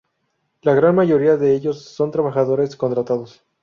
La 0.63 0.73
gran 0.73 0.95
mayoría 0.95 1.37
de 1.37 1.53
ellos 1.53 1.83
son 1.83 2.09
trabajadores 2.09 2.75
contratados. 2.75 3.43